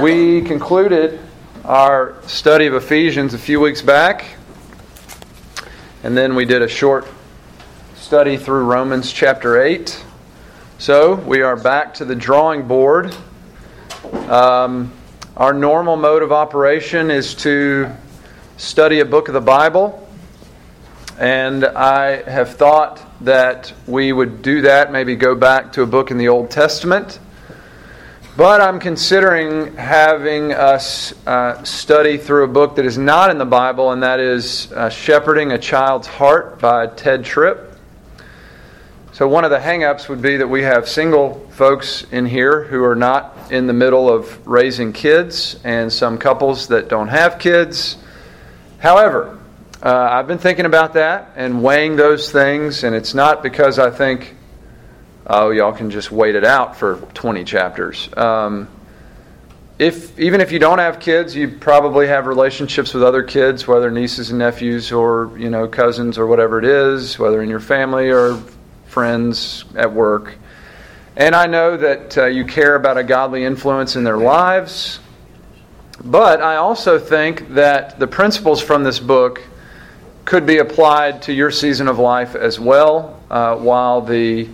[0.00, 1.20] we concluded
[1.62, 4.24] our study of Ephesians a few weeks back,
[6.02, 7.06] and then we did a short
[7.96, 10.02] study through Romans chapter 8.
[10.78, 13.14] So we are back to the drawing board.
[14.28, 14.90] Um,
[15.36, 17.90] our normal mode of operation is to
[18.56, 20.08] study a book of the Bible,
[21.18, 26.10] and I have thought that we would do that, maybe go back to a book
[26.10, 27.18] in the Old Testament.
[28.40, 33.44] But I'm considering having us uh, study through a book that is not in the
[33.44, 37.76] Bible, and that is uh, Shepherding a Child's Heart by Tedd Tripp.
[39.12, 42.82] So, one of the hangups would be that we have single folks in here who
[42.82, 47.98] are not in the middle of raising kids, and some couples that don't have kids.
[48.78, 49.38] However,
[49.82, 53.90] uh, I've been thinking about that and weighing those things, and it's not because I
[53.90, 54.34] think
[55.30, 58.08] oh, y'all can just wait it out for 20 chapters.
[58.16, 58.68] Um,
[59.78, 63.90] if even if you don't have kids, you probably have relationships with other kids, whether
[63.90, 68.10] nieces and nephews or you know cousins or whatever it is, whether in your family
[68.10, 68.42] or
[68.86, 70.34] friends at work.
[71.16, 75.00] And I know that uh, you care about a godly influence in their lives.
[76.02, 79.42] But I also think that the principles from this book
[80.24, 84.48] could be applied to your season of life as well, uh, while the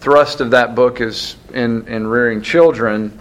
[0.00, 3.20] thrust of that book is in, in rearing children,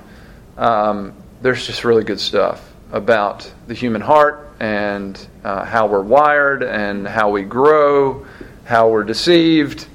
[0.58, 6.64] um, there's just really good stuff about the human heart and uh, how we're wired
[6.64, 8.26] and how we grow,
[8.64, 9.88] how we're deceived.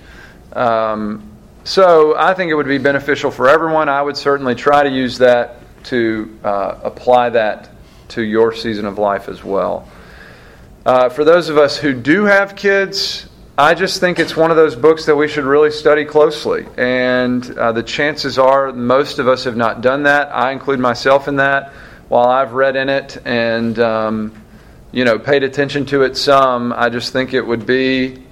[0.53, 1.31] Um,
[1.65, 3.89] so I think it would be beneficial for everyone.
[3.89, 7.71] I would certainly try to use that to uh, apply that
[8.09, 9.89] to your season of life as well.
[10.85, 14.57] Uh, for those of us who do have kids, I just think it's one of
[14.57, 16.67] those books that we should really study closely.
[16.77, 20.35] And uh, the chances are most of us have not done that.
[20.35, 21.73] I include myself in that.
[22.09, 24.43] While I've read in it and, um,
[24.91, 28.25] you know, paid attention to it some, I just think it would be,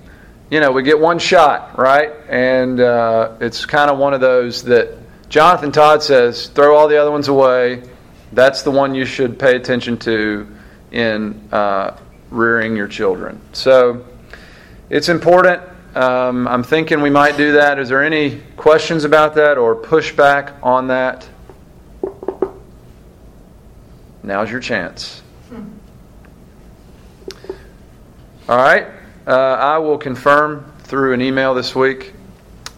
[0.51, 2.11] you know, we get one shot, right?
[2.29, 4.98] And uh, it's kind of one of those that
[5.29, 7.85] Jonathan Todd says throw all the other ones away.
[8.33, 10.48] That's the one you should pay attention to
[10.91, 11.96] in uh,
[12.30, 13.41] rearing your children.
[13.52, 14.05] So,
[14.92, 15.63] it's important.
[15.95, 17.79] Um, I'm thinking we might do that.
[17.79, 21.27] Is there any questions about that or pushback on that?
[24.23, 25.23] Now's your chance.
[28.48, 28.86] All right.
[29.27, 32.13] Uh, I will confirm through an email this week.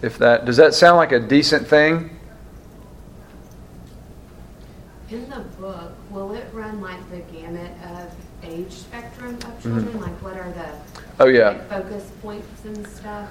[0.01, 2.17] If that does that sound like a decent thing?
[5.11, 8.15] In the book, will it run like the gamut of
[8.45, 9.87] age spectrum of children?
[9.87, 9.99] Mm-hmm.
[9.99, 10.44] Like, what are
[11.21, 11.51] Oh yeah.
[11.51, 13.29] Like focus points and stuff.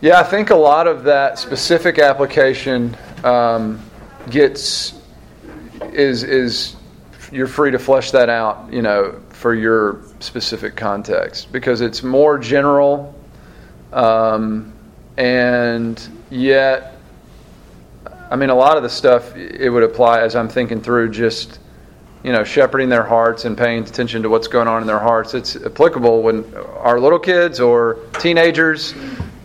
[0.00, 3.80] Yeah, I think a lot of that specific application um,
[4.30, 5.00] gets
[5.92, 6.76] is is
[7.30, 12.38] you're free to flesh that out, you know, for your specific context because it's more
[12.38, 13.14] general,
[13.92, 14.72] um,
[15.16, 16.96] and yet,
[18.30, 21.58] I mean, a lot of the stuff it would apply as I'm thinking through just
[22.24, 25.34] you know, shepherding their hearts and paying attention to what's going on in their hearts.
[25.34, 28.94] It's applicable when our little kids or teenagers,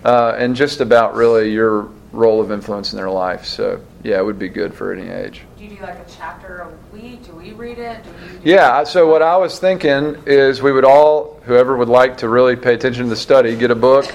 [0.06, 3.46] uh, and just about really your role of influence in their life.
[3.46, 5.42] So, yeah, it would be good for any age.
[5.58, 7.26] Do you do like a chapter a week?
[7.26, 8.04] Do we read it?
[8.04, 12.18] Do do yeah, so what I was thinking is we would all, whoever would like
[12.20, 14.06] to really pay attention to the study, get a book,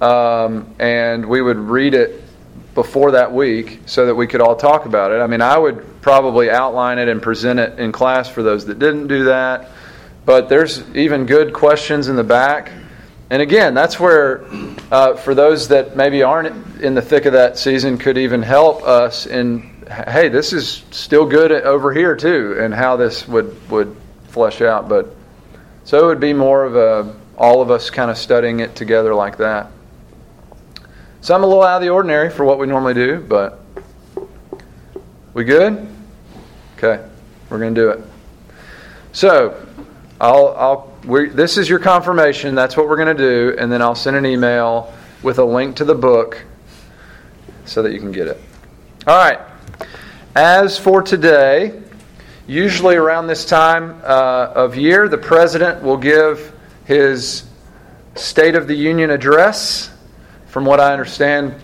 [0.00, 2.22] um, and we would read it
[2.74, 5.20] before that week so that we could all talk about it.
[5.20, 8.78] I mean, I would probably outline it and present it in class for those that
[8.78, 9.70] didn't do that.
[10.24, 12.70] But there's even good questions in the back.
[13.30, 14.44] And again, that's where,
[14.90, 18.82] uh, for those that maybe aren't in the thick of that season, could even help
[18.82, 23.96] us in, hey, this is still good over here too, and how this would, would
[24.28, 24.88] flesh out.
[24.88, 25.14] But
[25.84, 29.14] so it would be more of a, all of us kind of studying it together
[29.14, 29.70] like that.
[31.20, 33.59] So I'm a little out of the ordinary for what we normally do, but
[35.32, 35.86] we good?
[36.76, 37.04] Okay,
[37.48, 38.00] we're going to do it.
[39.12, 39.66] So,
[40.20, 42.54] I'll, I'll, this is your confirmation.
[42.54, 45.76] That's what we're going to do, and then I'll send an email with a link
[45.76, 46.42] to the book
[47.64, 48.40] so that you can get it.
[49.06, 49.38] All right.
[50.34, 51.80] As for today,
[52.46, 56.52] usually around this time uh, of year, the president will give
[56.84, 57.48] his
[58.16, 59.90] State of the Union address.
[60.48, 61.54] From what I understand,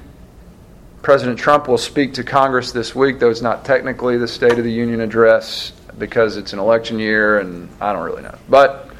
[1.06, 4.64] President Trump will speak to Congress this week, though it's not technically the State of
[4.64, 8.35] the Union address because it's an election year and I don't really know.
[8.49, 8.91] But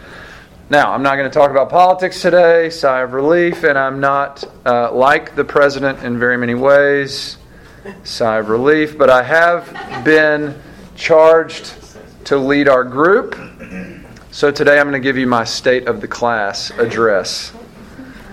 [0.71, 4.45] now, I'm not going to talk about politics today, sigh of relief, and I'm not
[4.65, 7.39] uh, like the president in very many ways,
[8.05, 10.57] sigh of relief, but I have been
[10.95, 11.75] charged
[12.27, 13.35] to lead our group.
[14.31, 17.53] So today I'm going to give you my state of the class address.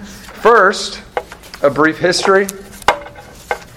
[0.03, 1.01] First,
[1.63, 2.45] a brief history.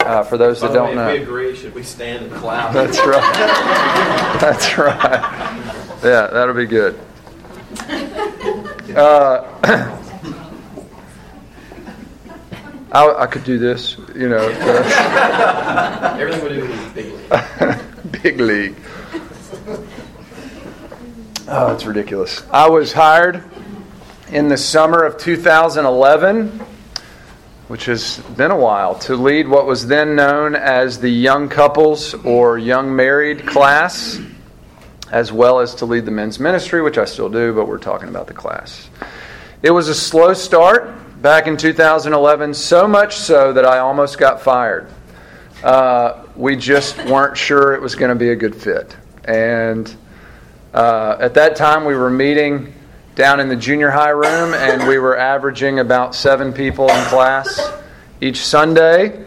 [0.07, 1.57] Uh, for those that don't way, know, we agree.
[1.57, 2.73] Should we stand and clap?
[2.73, 3.35] that's right.
[4.41, 5.01] That's right.
[6.05, 6.99] Yeah, that'll be good.
[8.95, 9.43] Uh,
[12.93, 14.47] I, I could do this, you know.
[16.19, 17.81] Everything we do is big league.
[18.23, 18.77] Big league.
[21.49, 22.43] Oh, it's ridiculous.
[22.53, 23.43] I was hired
[24.29, 26.61] in the summer of 2011,
[27.69, 32.15] which has been a while, to lead what was then known as the young couples
[32.25, 34.21] or young married class,
[35.11, 38.09] as well as to lead the men's ministry, which I still do, but we're talking
[38.09, 38.89] about the class.
[39.63, 44.41] It was a slow start back in 2011, so much so that I almost got
[44.41, 44.89] fired.
[45.65, 48.97] Uh, we just weren't sure it was going to be a good fit.
[49.25, 49.93] And
[50.73, 52.75] uh, at that time, we were meeting
[53.17, 57.73] down in the junior high room, and we were averaging about seven people in class
[58.21, 59.25] each Sunday.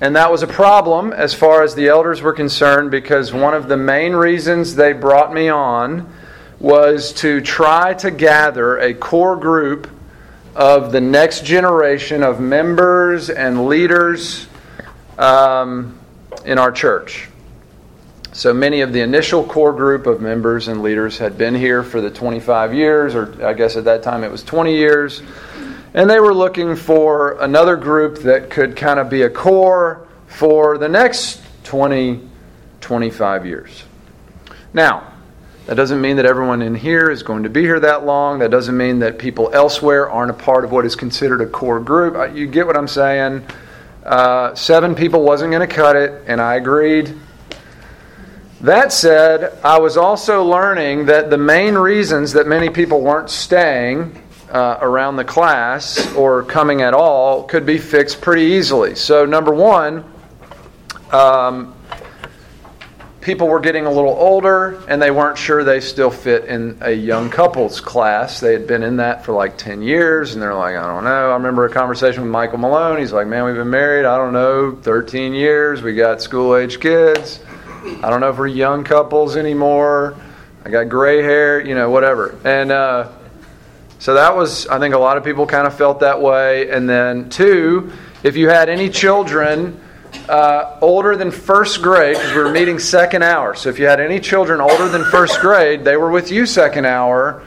[0.00, 3.66] And that was a problem as far as the elders were concerned because one of
[3.66, 6.12] the main reasons they brought me on
[6.60, 9.90] was to try to gather a core group
[10.54, 14.46] of the next generation of members and leaders
[15.18, 15.98] um,
[16.44, 17.28] in our church.
[18.34, 22.00] So many of the initial core group of members and leaders had been here for
[22.00, 25.22] the 25 years, or I guess at that time it was 20 years.
[25.94, 30.78] And they were looking for another group that could kind of be a core for
[30.78, 32.28] the next 20,
[32.80, 33.84] 25 years.
[34.72, 35.12] Now,
[35.66, 38.40] that doesn't mean that everyone in here is going to be here that long.
[38.40, 41.78] That doesn't mean that people elsewhere aren't a part of what is considered a core
[41.78, 42.34] group.
[42.34, 43.46] You get what I'm saying?
[44.04, 47.16] Uh, seven people wasn't going to cut it, and I agreed.
[48.64, 54.18] That said, I was also learning that the main reasons that many people weren't staying
[54.50, 58.94] uh, around the class or coming at all could be fixed pretty easily.
[58.94, 60.02] So, number one,
[61.12, 61.74] um,
[63.20, 66.90] people were getting a little older and they weren't sure they still fit in a
[66.90, 68.40] young couples class.
[68.40, 71.30] They had been in that for like 10 years and they're like, I don't know.
[71.32, 72.98] I remember a conversation with Michael Malone.
[72.98, 75.82] He's like, Man, we've been married, I don't know, 13 years.
[75.82, 77.40] We got school age kids.
[77.84, 80.16] I don't know if we're young couples anymore.
[80.64, 82.34] I got gray hair, you know, whatever.
[82.42, 83.12] And uh,
[83.98, 86.70] so that was, I think a lot of people kind of felt that way.
[86.70, 87.92] And then, two,
[88.22, 89.78] if you had any children
[90.30, 93.54] uh, older than first grade, because we were meeting second hour.
[93.54, 96.86] So if you had any children older than first grade, they were with you second
[96.86, 97.44] hour.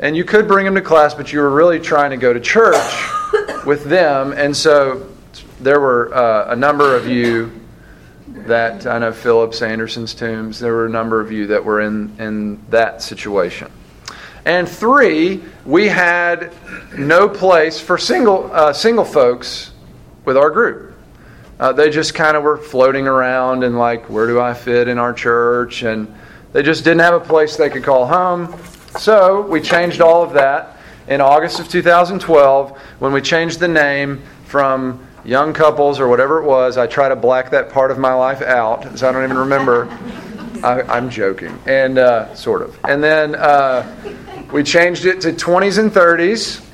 [0.00, 2.40] And you could bring them to class, but you were really trying to go to
[2.40, 4.32] church with them.
[4.32, 5.08] And so
[5.60, 7.52] there were uh, a number of you
[8.46, 10.58] that I know Phillips Anderson's tombs.
[10.58, 13.70] There were a number of you that were in in that situation.
[14.44, 16.52] And three, we had
[16.96, 19.72] no place for single uh, single folks
[20.24, 20.94] with our group.
[21.58, 24.98] Uh, they just kind of were floating around and like, where do I fit in
[24.98, 25.82] our church?
[25.82, 26.12] And
[26.52, 28.54] they just didn't have a place they could call home.
[28.98, 30.76] So we changed all of that
[31.08, 36.44] in August of 2012 when we changed the name from young couples or whatever it
[36.44, 36.78] was.
[36.78, 39.86] I try to black that part of my life out, so I don't even remember.
[40.64, 42.78] I, am joking, and uh, sort of.
[42.84, 43.84] And then uh,
[44.50, 46.64] we changed it to 20s and 30s,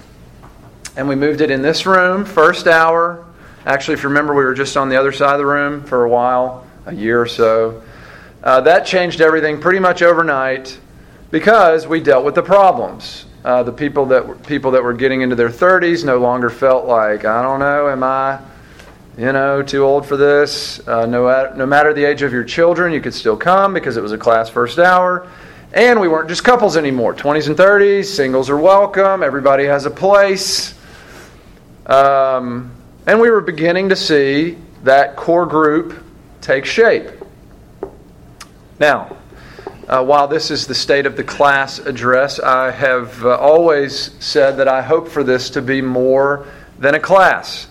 [0.96, 3.26] and we moved it in this room, first hour.
[3.66, 6.04] Actually, if you remember, we were just on the other side of the room for
[6.04, 7.82] a while, a year or so.
[8.42, 10.78] Uh, that changed everything pretty much overnight
[11.32, 13.24] because we dealt with the problems.
[13.44, 16.86] Uh, the people that were, people that were getting into their 30s no longer felt
[16.86, 18.38] like I don't know, am I,
[19.18, 20.86] you know, too old for this?
[20.86, 24.02] Uh, no, no matter the age of your children, you could still come because it
[24.02, 25.28] was a class first hour.
[25.72, 27.14] And we weren't just couples anymore.
[27.14, 29.22] 20s and 30s, singles are welcome.
[29.22, 30.74] Everybody has a place.
[31.86, 32.70] Um,
[33.06, 36.04] and we were beginning to see that core group
[36.40, 37.10] take shape.
[38.78, 39.16] Now,
[39.88, 44.58] uh, while this is the state of the class address, I have uh, always said
[44.58, 46.46] that I hope for this to be more
[46.78, 47.66] than a class.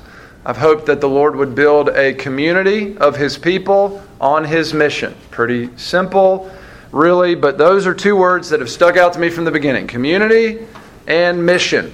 [0.45, 5.15] I've hoped that the Lord would build a community of His people on His mission.
[5.29, 6.51] Pretty simple,
[6.91, 9.87] really, but those are two words that have stuck out to me from the beginning
[9.87, 10.65] community
[11.07, 11.93] and mission.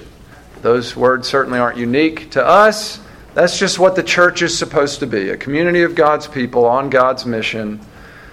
[0.62, 3.00] Those words certainly aren't unique to us.
[3.34, 6.90] That's just what the church is supposed to be a community of God's people on
[6.90, 7.80] God's mission.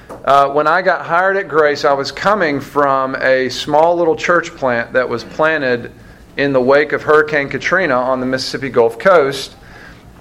[0.09, 4.51] Uh, when I got hired at Grace, I was coming from a small little church
[4.55, 5.91] plant that was planted
[6.37, 9.55] in the wake of Hurricane Katrina on the Mississippi Gulf Coast.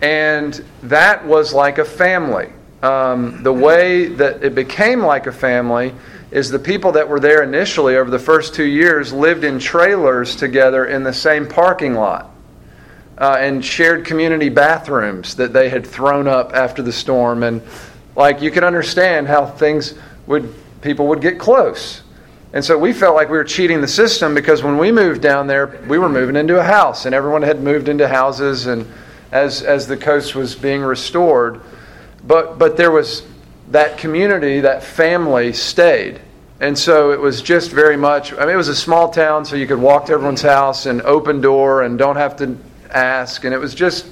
[0.02, 2.52] And that was like a family.
[2.84, 5.94] um, the way that it became like a family
[6.30, 10.36] is the people that were there initially over the first two years lived in trailers
[10.36, 12.30] together in the same parking lot
[13.16, 17.42] uh, and shared community bathrooms that they had thrown up after the storm.
[17.42, 17.62] And
[18.16, 19.94] like you can understand how things
[20.26, 22.02] would, people would get close.
[22.52, 25.48] And so we felt like we were cheating the system because when we moved down
[25.48, 28.86] there, we were moving into a house and everyone had moved into houses and
[29.32, 31.60] as, as the coast was being restored.
[32.24, 33.24] But, but there was
[33.70, 36.20] that community, that family stayed.
[36.60, 39.56] And so it was just very much, I mean, it was a small town, so
[39.56, 42.56] you could walk to everyone's house and open door and don't have to
[42.90, 43.44] ask.
[43.44, 44.06] And it was just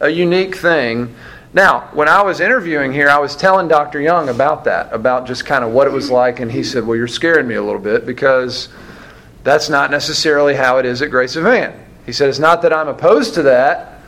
[0.00, 1.14] a unique thing.
[1.54, 4.00] Now, when I was interviewing here, I was telling Dr.
[4.00, 6.40] Young about that, about just kind of what it was like.
[6.40, 8.68] And he said, Well, you're scaring me a little bit because
[9.44, 11.72] that's not necessarily how it is at Grace Evan.
[12.06, 14.00] He said, It's not that I'm opposed to that,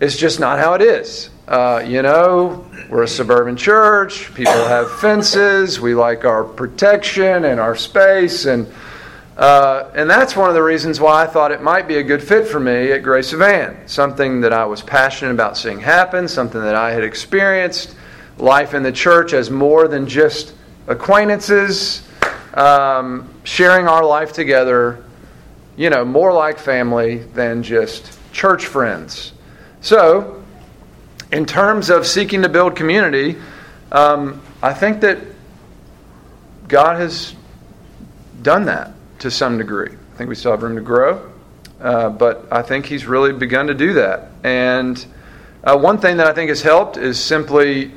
[0.00, 1.28] it's just not how it is.
[1.46, 4.32] Uh, you know, we're a suburban church.
[4.34, 5.80] People have fences.
[5.80, 8.66] We like our protection and our space, and
[9.38, 12.20] uh, and that's one of the reasons why I thought it might be a good
[12.20, 13.86] fit for me at Grace Evan.
[13.86, 16.26] Something that I was passionate about seeing happen.
[16.26, 17.94] Something that I had experienced.
[18.38, 20.54] Life in the church as more than just
[20.88, 22.02] acquaintances.
[22.52, 25.04] Um, sharing our life together.
[25.76, 29.32] You know, more like family than just church friends.
[29.82, 30.42] So
[31.30, 33.36] in terms of seeking to build community,
[33.92, 35.18] um, I think that
[36.66, 37.36] God has
[38.42, 39.90] done that to some degree.
[39.90, 41.30] I think we still have room to grow,
[41.80, 44.30] uh, but I think He's really begun to do that.
[44.44, 45.04] And
[45.64, 47.92] uh, one thing that I think has helped is simply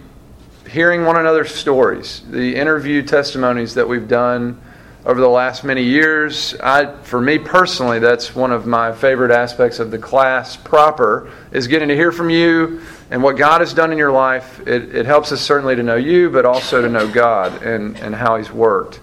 [0.69, 4.59] hearing one another's stories, the interview testimonies that we've done
[5.05, 6.55] over the last many years.
[6.61, 11.67] I, for me personally, that's one of my favorite aspects of the class proper is
[11.67, 14.65] getting to hear from you and what God has done in your life.
[14.67, 18.15] It, it helps us certainly to know you, but also to know God and, and
[18.15, 18.99] how He's worked.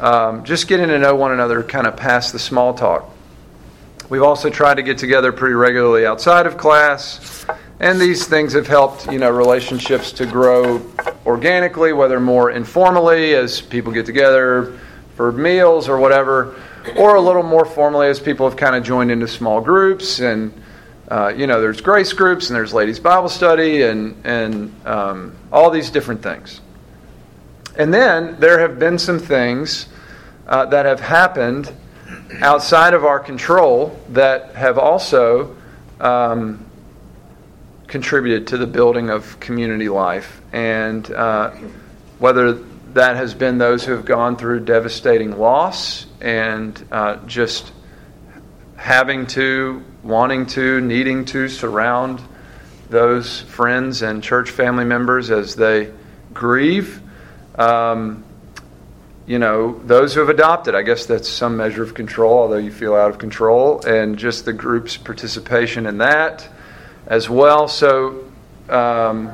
[0.00, 3.10] Um, just getting to know one another kind of past the small talk.
[4.08, 7.46] We've also tried to get together pretty regularly outside of class,
[7.80, 10.82] and these things have helped you know relationships to grow
[11.24, 14.78] organically, whether more informally as people get together
[15.16, 16.56] for meals or whatever,
[16.96, 20.52] or a little more formally as people have kind of joined into small groups and
[21.08, 25.70] uh, you know there's grace groups and there's ladies bible study and and um, all
[25.70, 26.60] these different things
[27.76, 29.88] and then there have been some things
[30.46, 31.72] uh, that have happened
[32.40, 35.56] outside of our control that have also
[36.00, 36.64] um,
[37.86, 41.50] contributed to the building of community life and uh,
[42.18, 42.52] whether
[42.94, 47.72] that has been those who have gone through devastating loss and uh, just
[48.76, 52.20] having to, wanting to, needing to surround
[52.90, 55.92] those friends and church family members as they
[56.32, 57.00] grieve.
[57.56, 58.24] Um,
[59.26, 62.70] you know, those who have adopted, I guess that's some measure of control, although you
[62.70, 66.46] feel out of control, and just the group's participation in that
[67.06, 67.68] as well.
[67.68, 68.24] So,
[68.68, 69.32] um,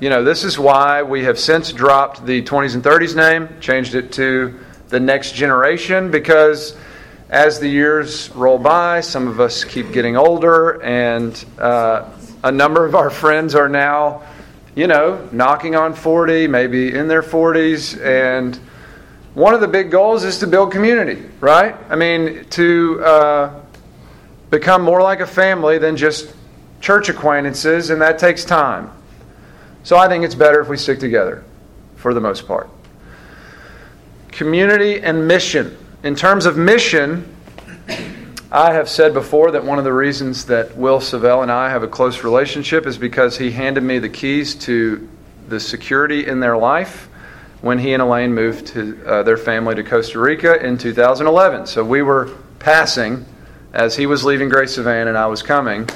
[0.00, 3.94] you know, this is why we have since dropped the 20s and 30s name, changed
[3.94, 4.58] it to
[4.88, 6.76] the next generation, because
[7.30, 12.10] as the years roll by, some of us keep getting older, and uh,
[12.42, 14.22] a number of our friends are now,
[14.74, 18.56] you know, knocking on 40, maybe in their 40s, and
[19.34, 21.76] one of the big goals is to build community, right?
[21.88, 23.60] I mean, to uh,
[24.50, 26.34] become more like a family than just
[26.80, 28.90] church acquaintances, and that takes time.
[29.82, 31.44] So I think it's better if we stick together
[31.96, 32.68] for the most part.
[34.28, 35.76] Community and mission.
[36.02, 37.33] In terms of mission,
[38.54, 41.82] I have said before that one of the reasons that Will Savell and I have
[41.82, 45.08] a close relationship is because he handed me the keys to
[45.48, 47.08] the security in their life
[47.62, 51.66] when he and Elaine moved to, uh, their family to Costa Rica in 2011.
[51.66, 52.30] So we were
[52.60, 53.24] passing
[53.72, 55.88] as he was leaving Grace Savannah and I was coming.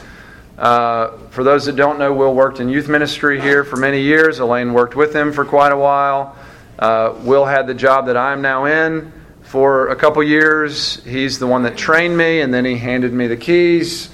[0.59, 4.41] Uh, for those that don't know, Will worked in youth ministry here for many years.
[4.41, 6.35] Elaine worked with him for quite a while.
[6.77, 9.13] Uh, Will had the job that I'm now in
[9.49, 11.03] for a couple years.
[11.05, 14.11] He's the one that trained me, and then he handed me the keys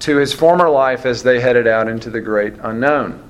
[0.00, 3.22] to his former life as they headed out into the great unknown.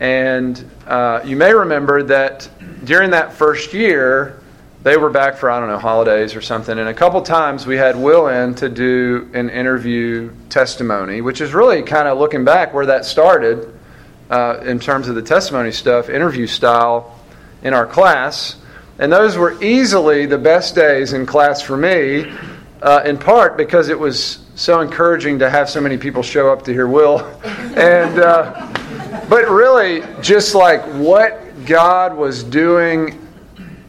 [0.00, 2.48] And uh, you may remember that
[2.84, 4.40] during that first year,
[4.82, 7.76] they were back for I don't know holidays or something, and a couple times we
[7.76, 12.72] had Will in to do an interview testimony, which is really kind of looking back
[12.72, 13.78] where that started
[14.30, 17.18] uh, in terms of the testimony stuff, interview style
[17.62, 18.56] in our class,
[18.98, 22.32] and those were easily the best days in class for me,
[22.82, 26.64] uh, in part because it was so encouraging to have so many people show up
[26.64, 27.20] to hear Will,
[27.76, 28.18] and.
[28.18, 28.72] Uh,
[29.28, 33.20] but really, just like what God was doing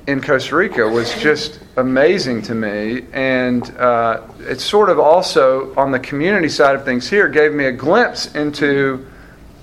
[0.07, 3.05] in Costa Rica was just amazing to me.
[3.13, 7.65] And uh, it's sort of also on the community side of things here gave me
[7.65, 9.05] a glimpse into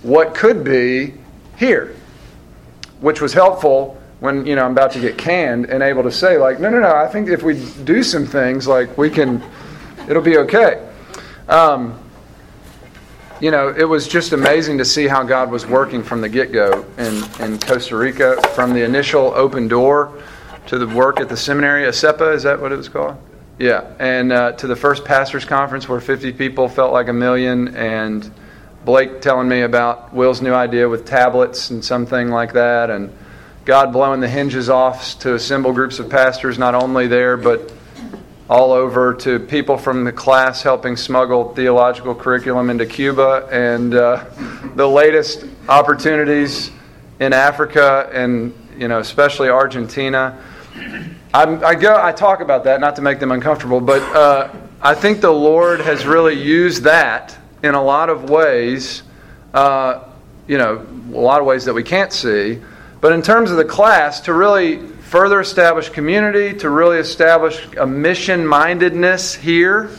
[0.03, 1.15] what could be
[1.57, 1.97] here,
[3.01, 6.39] which was helpful when you know I'm about to get canned and able to say
[6.39, 6.97] like, no, no, no.
[6.97, 9.45] I think if we do some things, like we can,
[10.09, 10.89] it'll be okay.
[11.47, 12.01] Um,
[13.39, 16.53] you know, it was just amazing to see how God was working from the get
[16.53, 20.23] go in, in Costa Rica, from the initial open door
[20.69, 21.83] to the work at the seminary.
[21.83, 23.19] ESEPA, is that what it was called?
[23.59, 23.93] Yeah.
[23.99, 28.33] And uh, to the first pastors' conference where 50 people felt like a million, and
[28.87, 33.13] Blake telling me about Will's new idea with tablets and something like that, and
[33.65, 37.73] God blowing the hinges off to assemble groups of pastors, not only there, but
[38.47, 44.23] all over to people from the class helping smuggle theological curriculum into Cuba, and uh,
[44.75, 46.71] the latest opportunities
[47.21, 50.39] in Africa and you know especially Argentina.
[51.33, 54.53] I'm, i go, I talk about that not to make them uncomfortable, but uh,
[54.83, 59.05] I think the Lord has really used that in a lot of ways.
[59.55, 60.05] Uh,
[60.47, 62.61] you know, a lot of ways that we can't see.
[63.05, 67.87] But in terms of the class, to really further establish community, to really establish a
[67.87, 69.91] mission mindedness here.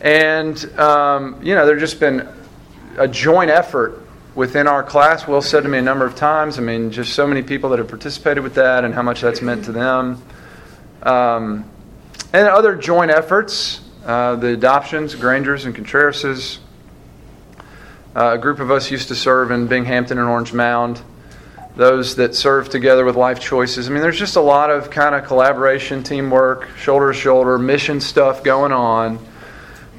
[0.00, 2.26] And, um, you know, there's just been
[2.96, 5.28] a joint effort within our class.
[5.28, 7.78] Will said to me a number of times, I mean, just so many people that
[7.78, 10.22] have participated with that and how much that's meant to them.
[11.02, 11.70] Um,
[12.32, 16.58] and other joint efforts, uh, the adoptions, Grangers and Contrerases.
[18.16, 21.02] Uh, a group of us used to serve in Binghamton and Orange Mound
[21.76, 23.88] those that serve together with life choices.
[23.88, 28.00] I mean, there's just a lot of kind of collaboration, teamwork, shoulder to shoulder, mission
[28.00, 29.18] stuff going on.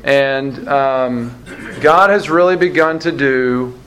[0.04, 1.44] And um,
[1.82, 3.80] God has really begun to do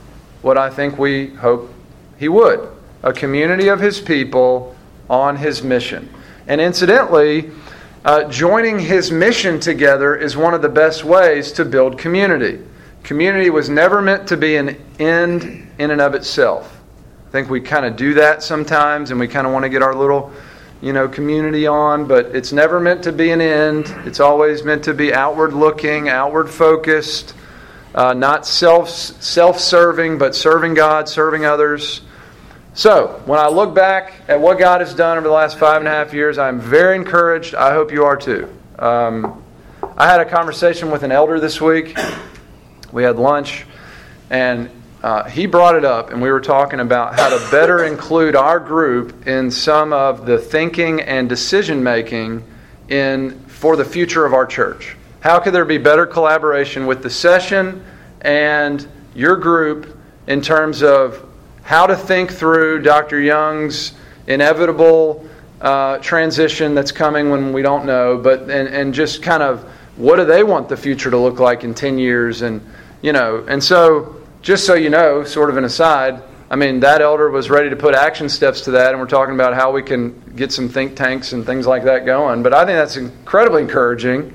[0.43, 1.73] what I think we hope
[2.19, 2.69] He would
[3.02, 4.75] a community of His people
[5.09, 6.12] on His mission.
[6.49, 7.50] And incidentally,
[8.05, 12.64] uh, joining His mission together is one of the best ways to build community.
[13.05, 16.76] Community was never meant to be an end in and of itself.
[17.27, 19.83] I think we kind of do that sometimes and we kind of want to get
[19.83, 20.33] our little,
[20.81, 23.87] you know, community on, but it's never meant to be an end.
[24.07, 27.35] It's always meant to be outward looking, outward focused,
[27.97, 32.03] uh, not self self serving, but serving God, serving others.
[32.75, 35.89] So, when I look back at what God has done over the last five and
[35.89, 37.55] a half years, I'm very encouraged.
[37.55, 38.49] I hope you are too.
[38.79, 39.43] Um,
[39.97, 41.99] I had a conversation with an elder this week.
[42.93, 43.65] We had lunch,
[44.31, 44.71] and
[45.07, 48.59] uh, he brought it up, and we were talking about how to better include our
[48.59, 52.42] group in some of the thinking and decision making
[52.88, 54.97] in for the future of our church.
[55.21, 57.85] How could there be better collaboration with the session
[58.23, 61.25] and your group in terms of
[61.62, 63.21] how to think through Dr.
[63.21, 63.92] Young's
[64.27, 65.25] inevitable
[65.61, 69.62] uh, transition that's coming when we don't know, but and, and just kind of
[69.95, 72.61] what do they want the future to look like in 10 years and
[73.03, 74.15] you know and so
[74.46, 77.74] just so you know, sort of an aside, I mean, that elder was ready to
[77.74, 80.94] put action steps to that, and we're talking about how we can get some think
[80.94, 82.44] tanks and things like that going.
[82.44, 84.32] But I think that's incredibly encouraging.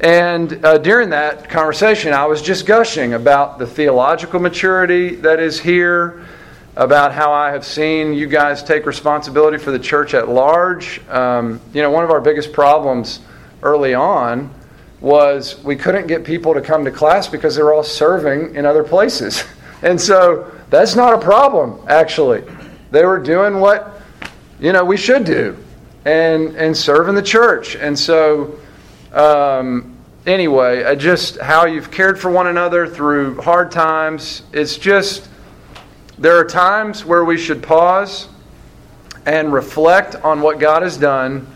[0.00, 5.58] And uh, during that conversation, I was just gushing about the theological maturity that is
[5.58, 6.26] here,
[6.76, 11.00] about how I have seen you guys take responsibility for the church at large.
[11.08, 13.20] Um, you know, one of our biggest problems
[13.62, 14.52] early on
[15.00, 18.66] was we couldn't get people to come to class because they were all serving in
[18.66, 19.44] other places.
[19.82, 22.42] And so that's not a problem, actually.
[22.90, 24.00] They were doing what,
[24.58, 25.62] you know, we should do
[26.06, 27.76] and, and serving the church.
[27.76, 28.58] And so,
[29.12, 29.94] um,
[30.26, 34.42] anyway, just how you've cared for one another through hard times.
[34.54, 35.28] It's just,
[36.16, 38.28] there are times where we should pause
[39.26, 41.46] and reflect on what God has done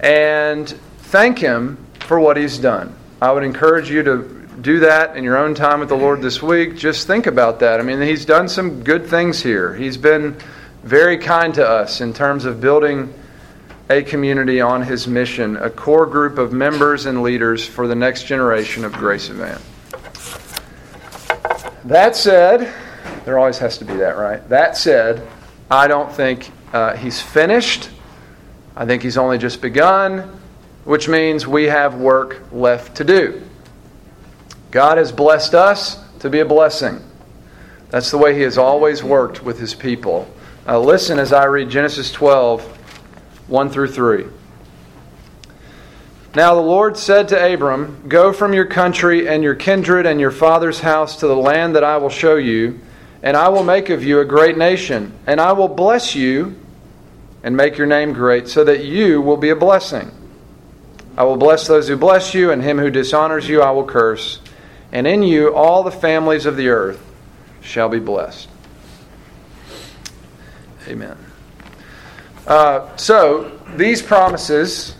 [0.00, 2.94] and thank Him for what He's done.
[3.20, 6.42] I would encourage you to do that in your own time with the Lord this
[6.42, 6.74] week.
[6.74, 7.80] Just think about that.
[7.80, 9.74] I mean, He's done some good things here.
[9.74, 10.34] He's been
[10.84, 13.12] very kind to us in terms of building
[13.90, 18.24] a community on His mission, a core group of members and leaders for the next
[18.24, 19.60] generation of Grace Evan.
[21.84, 22.72] That said,
[23.26, 24.48] there always has to be that, right?
[24.48, 25.28] That said,
[25.70, 27.90] I don't think uh, He's finished.
[28.74, 30.37] I think He's only just begun
[30.88, 33.42] which means we have work left to do.
[34.70, 37.04] God has blessed us to be a blessing.
[37.90, 40.26] That's the way He has always worked with His people.
[40.66, 42.62] Now, listen as I read Genesis 12,
[43.48, 44.28] 1 through 3.
[46.34, 50.30] Now the Lord said to Abram, Go from your country and your kindred and your
[50.30, 52.80] father's house to the land that I will show you,
[53.22, 56.58] and I will make of you a great nation, and I will bless you
[57.42, 60.12] and make your name great, so that you will be a blessing.
[61.18, 64.38] I will bless those who bless you, and him who dishonors you I will curse.
[64.92, 67.04] And in you all the families of the earth
[67.60, 68.48] shall be blessed.
[70.86, 71.16] Amen.
[72.46, 74.94] Uh, so, these promises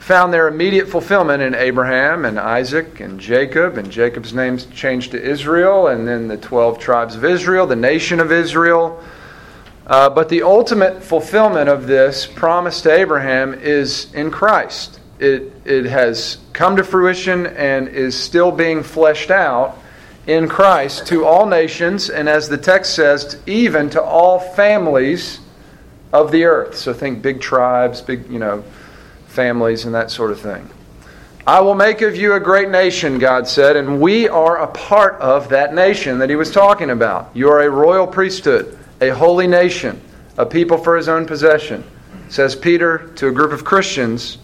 [0.00, 5.22] found their immediate fulfillment in Abraham and Isaac and Jacob, and Jacob's name changed to
[5.22, 9.00] Israel, and then the 12 tribes of Israel, the nation of Israel.
[9.88, 15.00] Uh, but the ultimate fulfillment of this promise to Abraham is in Christ.
[15.18, 19.78] It, it has come to fruition and is still being fleshed out
[20.26, 25.40] in Christ to all nations, and as the text says, even to all families
[26.12, 26.76] of the earth.
[26.76, 28.62] So think big tribes, big, you know,
[29.26, 30.68] families, and that sort of thing.
[31.46, 35.14] I will make of you a great nation, God said, and we are a part
[35.14, 37.30] of that nation that he was talking about.
[37.32, 40.00] You are a royal priesthood, a holy nation,
[40.36, 41.84] a people for his own possession,
[42.28, 44.38] says Peter to a group of Christians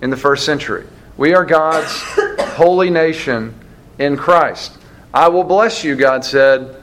[0.00, 0.86] in the first century.
[1.16, 1.92] We are God's
[2.56, 3.54] holy nation
[3.98, 4.76] in Christ.
[5.12, 6.76] I will bless you, God said,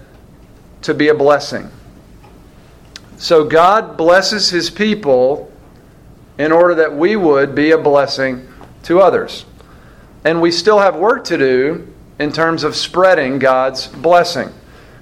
[0.84, 1.70] to be a blessing.
[3.18, 5.52] So God blesses his people
[6.38, 8.48] in order that we would be a blessing
[8.84, 9.46] to others.
[10.24, 14.50] And we still have work to do in terms of spreading God's blessing.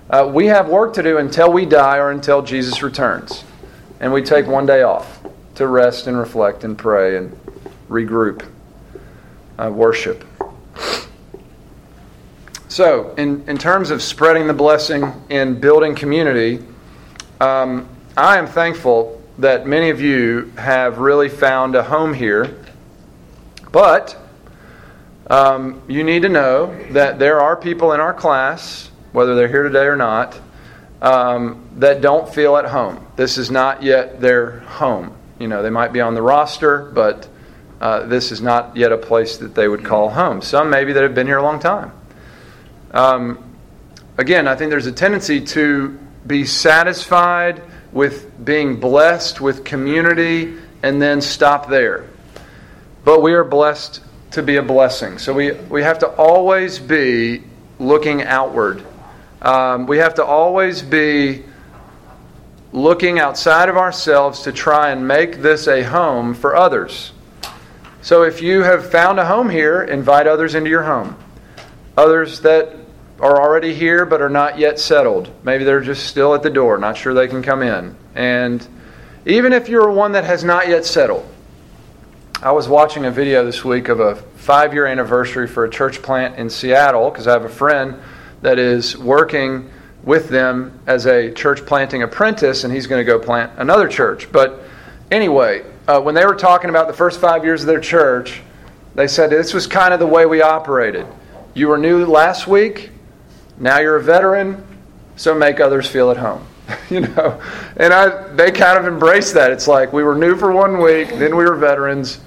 [0.10, 3.44] Uh, we have work to do until we die or until Jesus returns.
[4.00, 5.20] And we take one day off
[5.56, 7.38] to rest and reflect and pray and
[7.90, 8.44] regroup,
[9.58, 10.24] uh, worship.
[12.70, 16.64] So, in, in terms of spreading the blessing and building community,
[17.42, 22.64] um, I am thankful that many of you have really found a home here.
[23.72, 24.18] But
[25.28, 29.64] um, you need to know that there are people in our class, whether they're here
[29.64, 30.40] today or not,
[31.02, 33.06] um, that don't feel at home.
[33.16, 35.16] This is not yet their home.
[35.40, 37.28] You know, they might be on the roster, but
[37.80, 40.42] uh, this is not yet a place that they would call home.
[40.42, 41.92] Some maybe that have been here a long time.
[42.92, 43.56] Um,
[44.18, 51.02] again, I think there's a tendency to be satisfied with being blessed with community and
[51.02, 52.08] then stop there.
[53.06, 55.18] But we are blessed to be a blessing.
[55.18, 57.44] So we, we have to always be
[57.80, 58.86] looking outward.
[59.42, 61.44] Um, we have to always be
[62.72, 67.12] looking outside of ourselves to try and make this a home for others.
[68.02, 71.18] So if you have found a home here, invite others into your home.
[71.98, 72.76] Others that
[73.20, 75.30] are already here but are not yet settled.
[75.44, 77.96] Maybe they're just still at the door, not sure they can come in.
[78.16, 78.66] And
[79.26, 81.28] even if you're one that has not yet settled,
[82.42, 86.02] I was watching a video this week of a five year anniversary for a church
[86.02, 88.00] plant in Seattle because I have a friend
[88.42, 89.70] that is working
[90.04, 94.32] with them as a church planting apprentice, and he's going to go plant another church.
[94.32, 94.62] But
[95.12, 98.42] anyway, uh, when they were talking about the first five years of their church,
[98.96, 101.06] they said this was kind of the way we operated.
[101.54, 102.92] You were new last week,
[103.58, 104.66] now you're a veteran,
[105.16, 106.46] so make others feel at home.
[106.90, 107.42] you know,
[107.78, 109.52] and I they kind of embraced that.
[109.52, 112.20] It's like we were new for one week, then we were veterans,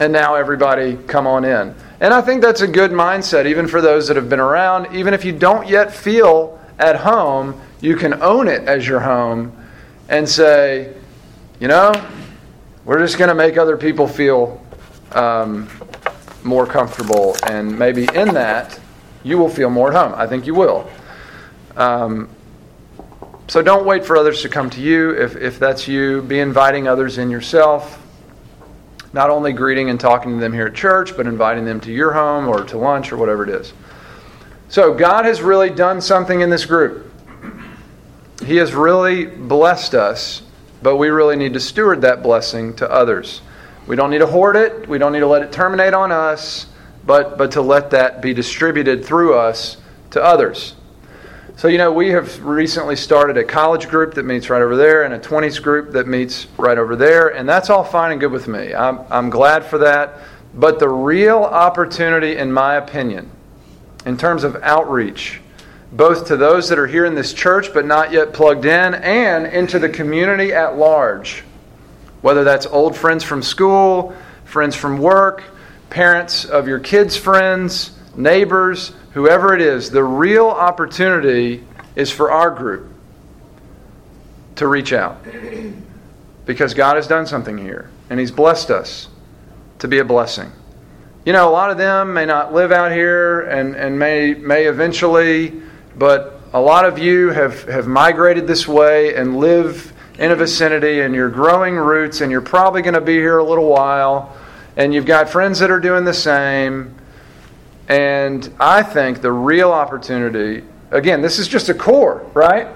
[0.00, 1.74] and now everybody come on in.
[2.02, 4.92] And I think that's a good mindset, even for those that have been around.
[4.92, 9.56] Even if you don't yet feel at home, you can own it as your home
[10.08, 10.92] and say,
[11.60, 11.92] you know,
[12.84, 14.60] we're just going to make other people feel
[15.12, 15.68] um,
[16.42, 18.80] more comfortable, and maybe in that
[19.22, 20.20] you will feel more at home.
[20.20, 20.90] I think you will.
[21.76, 22.28] Um,
[23.46, 25.10] so don't wait for others to come to you.
[25.10, 28.01] If, if that's you, be inviting others in yourself.
[29.12, 32.12] Not only greeting and talking to them here at church, but inviting them to your
[32.12, 33.72] home or to lunch or whatever it is.
[34.68, 37.12] So God has really done something in this group.
[38.44, 40.42] He has really blessed us,
[40.82, 43.42] but we really need to steward that blessing to others.
[43.86, 46.66] We don't need to hoard it, we don't need to let it terminate on us
[47.04, 49.76] but, but to let that be distributed through us
[50.10, 50.74] to others.
[51.56, 55.04] So, you know, we have recently started a college group that meets right over there
[55.04, 58.32] and a 20s group that meets right over there, and that's all fine and good
[58.32, 58.74] with me.
[58.74, 60.18] I'm, I'm glad for that.
[60.54, 63.30] But the real opportunity, in my opinion,
[64.06, 65.40] in terms of outreach,
[65.92, 69.46] both to those that are here in this church but not yet plugged in, and
[69.46, 71.44] into the community at large,
[72.22, 75.44] whether that's old friends from school, friends from work,
[75.90, 81.64] parents of your kids' friends, neighbors, whoever it is, the real opportunity
[81.96, 82.88] is for our group
[84.56, 85.24] to reach out.
[86.44, 89.08] Because God has done something here, and He's blessed us
[89.78, 90.50] to be a blessing.
[91.24, 94.66] You know, a lot of them may not live out here and, and may, may
[94.66, 95.62] eventually,
[95.96, 101.00] but a lot of you have, have migrated this way and live in a vicinity,
[101.00, 104.36] and you're growing roots, and you're probably going to be here a little while,
[104.76, 106.94] and you've got friends that are doing the same.
[107.92, 112.66] And I think the real opportunity, again, this is just a core, right?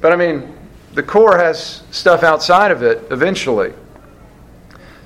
[0.00, 0.52] But I mean,
[0.94, 3.72] the core has stuff outside of it eventually.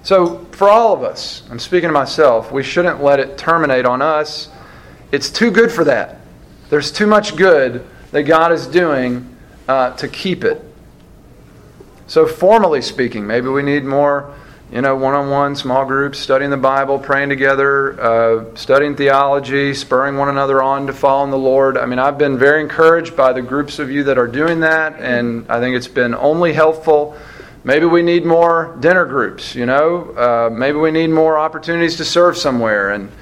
[0.04, 4.00] So, for all of us, I'm speaking to myself, we shouldn't let it terminate on
[4.00, 4.48] us.
[5.12, 6.22] It's too good for that.
[6.70, 9.36] There's too much good that God is doing
[9.68, 10.64] uh, to keep it.
[12.06, 14.34] So, formally speaking, maybe we need more,
[14.72, 20.30] you know, one-on-one, small groups, studying the Bible, praying together, uh, studying theology, spurring one
[20.30, 21.76] another on to follow in the Lord.
[21.76, 24.98] I mean, I've been very encouraged by the groups of you that are doing that,
[24.98, 27.14] and I think it's been only helpful.
[27.64, 30.11] Maybe we need more dinner groups, you know.
[30.16, 32.92] Uh, maybe we need more opportunities to serve somewhere.
[32.92, 33.12] And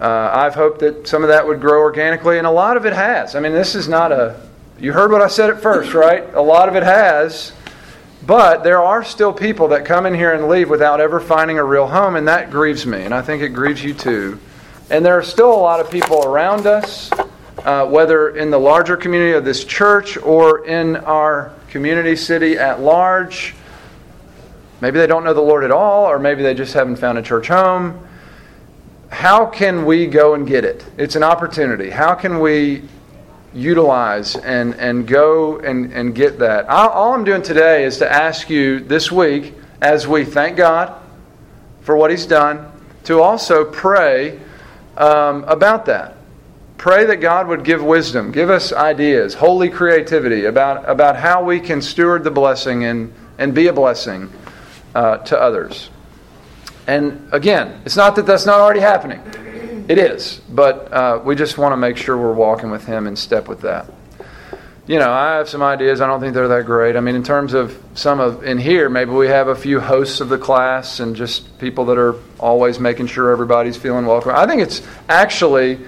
[0.00, 2.92] uh, I've hoped that some of that would grow organically, and a lot of it
[2.94, 3.36] has.
[3.36, 4.44] I mean, this is not a.
[4.80, 6.34] You heard what I said at first, right?
[6.34, 7.52] A lot of it has.
[8.26, 11.64] But there are still people that come in here and leave without ever finding a
[11.64, 14.40] real home, and that grieves me, and I think it grieves you too.
[14.90, 17.12] And there are still a lot of people around us,
[17.64, 22.80] uh, whether in the larger community of this church or in our community, city at
[22.80, 23.54] large.
[24.80, 27.22] Maybe they don't know the Lord at all, or maybe they just haven't found a
[27.22, 28.06] church home.
[29.08, 30.84] How can we go and get it?
[30.98, 31.90] It's an opportunity.
[31.90, 32.82] How can we
[33.56, 36.68] utilize and, and go and, and get that?
[36.68, 41.00] All I'm doing today is to ask you this week, as we thank God
[41.80, 42.70] for what He's done,
[43.04, 44.40] to also pray
[44.96, 46.16] um, about that.
[46.78, 51.58] Pray that God would give wisdom, give us ideas, holy creativity about, about how we
[51.58, 54.30] can steward the blessing and, and be a blessing
[54.94, 55.90] uh, to others.
[56.86, 59.20] And again, it's not that that's not already happening.
[59.88, 60.40] It is.
[60.48, 63.60] But uh, we just want to make sure we're walking with Him in step with
[63.62, 63.90] that.
[64.86, 66.00] You know, I have some ideas.
[66.00, 66.94] I don't think they're that great.
[66.94, 70.20] I mean, in terms of some of in here, maybe we have a few hosts
[70.20, 74.32] of the class and just people that are always making sure everybody's feeling welcome.
[74.34, 75.80] I think it's actually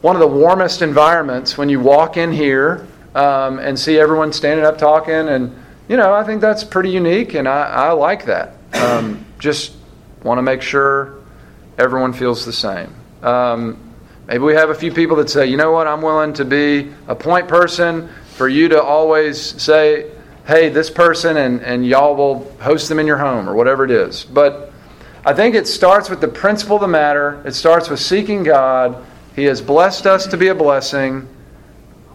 [0.00, 4.64] one of the warmest environments when you walk in here um, and see everyone standing
[4.64, 5.12] up talking.
[5.12, 5.54] And,
[5.86, 8.54] you know, I think that's pretty unique, and I, I like that.
[8.72, 9.74] Um, just
[10.22, 11.18] want to make sure
[11.76, 12.94] everyone feels the same.
[13.22, 13.78] Um,
[14.26, 16.92] maybe we have a few people that say, you know what, I'm willing to be
[17.06, 20.10] a point person for you to always say,
[20.46, 23.90] hey, this person, and, and y'all will host them in your home or whatever it
[23.90, 24.24] is.
[24.24, 24.72] But
[25.24, 29.04] I think it starts with the principle of the matter, it starts with seeking God
[29.34, 31.28] he has blessed us to be a blessing.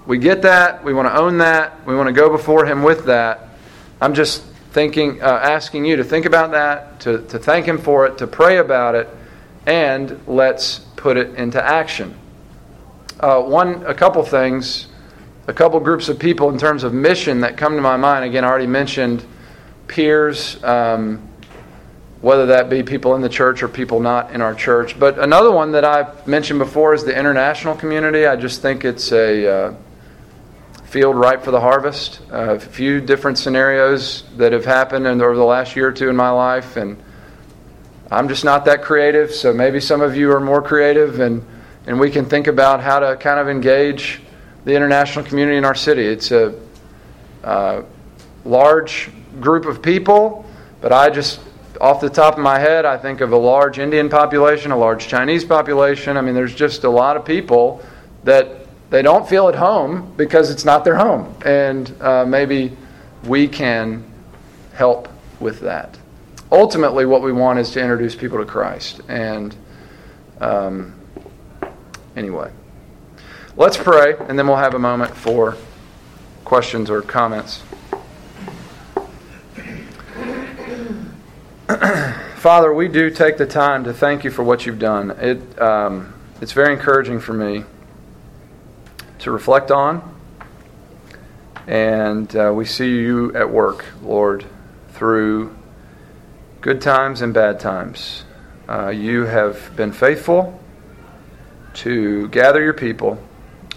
[0.06, 0.84] We get that.
[0.84, 1.86] We want to own that.
[1.86, 3.50] We want to go before Him with that.
[4.00, 8.06] I'm just thinking, uh, asking you to think about that, to, to thank Him for
[8.06, 9.10] it, to pray about it,
[9.65, 12.14] and let's put it into action.
[13.20, 14.88] Uh, one, a couple things,
[15.48, 18.26] a couple groups of people in terms of mission that come to my mind.
[18.26, 19.26] Again, I already mentioned
[19.88, 20.62] peers.
[20.64, 21.28] Um,
[22.22, 25.00] whether that be people in the church or people not in our church.
[25.00, 28.26] But another one that I've mentioned before is the international community.
[28.26, 29.76] I just think it's a uh,
[30.86, 32.22] field ripe for the harvest.
[32.32, 36.16] Uh, a few different scenarios that have happened over the last year or two in
[36.16, 37.02] my life, and
[38.10, 39.32] I'm just not that creative.
[39.34, 41.46] So maybe some of you are more creative, and
[41.86, 44.22] and we can think about how to kind of engage
[44.65, 46.06] the international community in our city.
[46.06, 46.54] It's a
[47.43, 47.84] uh,
[48.43, 50.46] large group of people,
[50.82, 51.39] but I just
[51.80, 55.08] off the top of my head, I think of a large Indian population, a large
[55.08, 56.17] Chinese population.
[56.17, 57.84] I mean, there's just a lot of people
[58.24, 61.36] that they don't feel at home because it's not their home.
[61.46, 62.76] And uh, maybe
[63.26, 64.04] we can
[64.74, 65.08] help
[65.39, 65.98] with that.
[66.52, 69.02] Ultimately, what we want is to introduce people to Christ.
[69.10, 69.54] And
[70.40, 70.96] um,
[72.16, 72.52] anyway,
[73.58, 75.58] let's pray, and then we'll have a moment for
[76.46, 77.64] questions or comments.
[82.38, 85.12] Father, we do take the time to thank you for what you've done.
[85.20, 87.66] It, um, it's very encouraging for me
[89.20, 90.16] to reflect on.
[91.68, 94.46] And uh, we see you at work, Lord,
[94.94, 95.57] through
[96.67, 98.25] good times and bad times.
[98.67, 100.60] Uh, you have been faithful
[101.73, 103.17] to gather your people,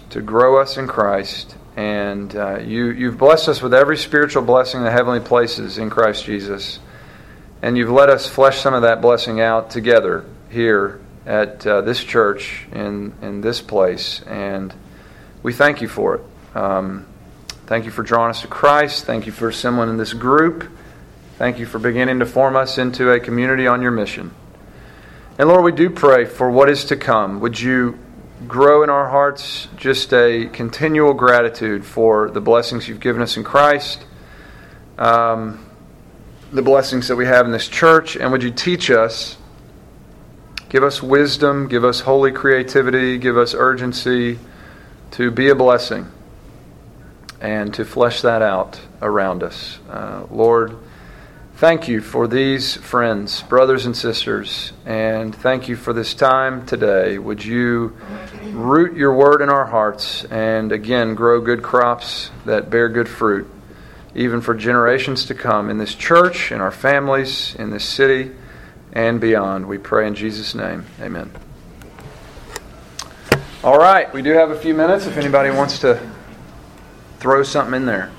[0.09, 4.81] to grow us in Christ, and uh, you, you've blessed us with every spiritual blessing
[4.81, 6.79] in the heavenly places in Christ Jesus.
[7.61, 12.03] And you've let us flesh some of that blessing out together here at uh, this
[12.03, 14.21] church in, in this place.
[14.23, 14.73] And
[15.41, 16.57] we thank you for it.
[16.57, 17.05] Um,
[17.67, 19.05] thank you for drawing us to Christ.
[19.05, 20.69] Thank you for assembling in this group.
[21.41, 24.31] Thank you for beginning to form us into a community on your mission.
[25.39, 27.39] And Lord, we do pray for what is to come.
[27.39, 27.97] Would you
[28.47, 33.43] grow in our hearts just a continual gratitude for the blessings you've given us in
[33.43, 34.05] Christ,
[34.99, 35.65] um,
[36.51, 39.35] the blessings that we have in this church, and would you teach us,
[40.69, 44.37] give us wisdom, give us holy creativity, give us urgency
[45.09, 46.05] to be a blessing
[47.39, 49.79] and to flesh that out around us.
[49.89, 50.77] Uh, Lord,
[51.61, 57.19] thank you for these friends, brothers and sisters, and thank you for this time today.
[57.19, 57.95] Would you
[58.45, 63.47] root your word in our hearts and again grow good crops that bear good fruit,
[64.15, 68.31] even for generations to come in this church, in our families, in this city,
[68.93, 69.67] and beyond?
[69.67, 70.83] We pray in Jesus' name.
[70.99, 71.29] Amen.
[73.63, 76.01] All right, we do have a few minutes if anybody wants to
[77.19, 78.09] throw something in there.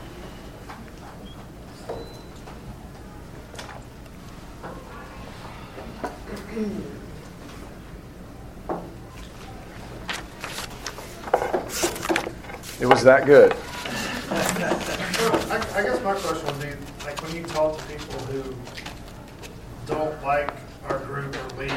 [12.82, 13.52] It was that good.
[14.32, 18.56] I, I guess my question would be, like, when you talk to people who
[19.86, 20.52] don't like
[20.88, 21.72] our group or leave,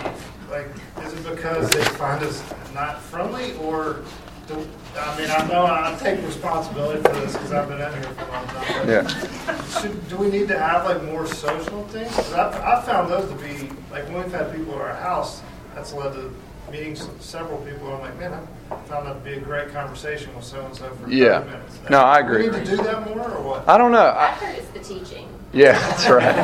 [0.50, 0.66] like,
[1.06, 4.02] is it because they find us not friendly, or
[4.48, 8.02] do, I mean, I know I take responsibility for this because I've been in here
[8.02, 8.90] for a long time.
[8.90, 9.80] Yeah.
[9.80, 12.10] Should, do we need to have like more social things?
[12.16, 15.44] 'Cause I've, I've found those to be, like, when we've had people at our house,
[15.76, 16.34] that's led to
[16.72, 17.94] meetings with several people.
[17.94, 18.34] I'm like, man,
[18.72, 21.40] I found that to be a great conversation with so-and-so for 30 Yeah.
[21.40, 21.80] minutes.
[21.90, 22.50] No, I Do agree.
[22.50, 23.70] we need to do that more, or what?
[23.70, 24.00] I don't know.
[24.00, 25.28] I, I heard it's the teaching.
[25.54, 26.36] Yeah, that's right.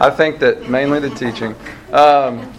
[0.00, 1.54] I think that mainly the teaching.
[1.92, 2.52] Um,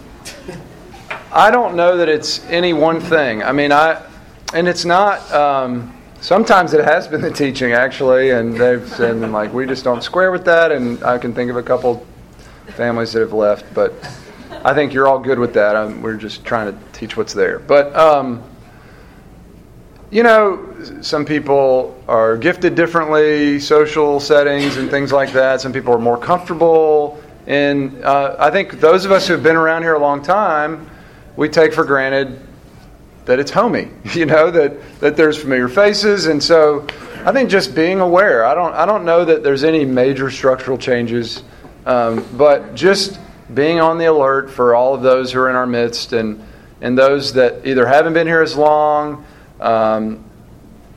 [1.32, 3.42] I don't know that it's any one thing.
[3.42, 4.00] I mean, I,
[4.54, 5.30] and it's not.
[5.32, 10.02] Um, sometimes it has been the teaching actually, and they've said like we just don't
[10.02, 12.06] square with that, and I can think of a couple
[12.68, 13.92] families that have left, but
[14.64, 15.76] I think you're all good with that.
[15.76, 17.94] i we're just trying to teach what's there, but.
[17.94, 18.42] Um,
[20.14, 25.60] you know, some people are gifted differently, social settings and things like that.
[25.60, 27.20] Some people are more comfortable.
[27.48, 30.88] And uh, I think those of us who have been around here a long time,
[31.34, 32.40] we take for granted
[33.24, 36.26] that it's homey, you know, that, that there's familiar faces.
[36.26, 36.86] And so
[37.24, 40.78] I think just being aware, I don't, I don't know that there's any major structural
[40.78, 41.42] changes,
[41.86, 43.18] um, but just
[43.54, 46.42] being on the alert for all of those who are in our midst and,
[46.80, 49.24] and those that either haven't been here as long,
[49.60, 50.24] um,